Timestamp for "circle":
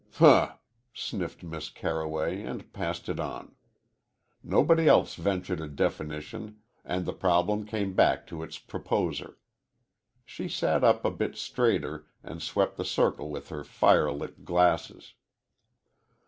12.83-13.29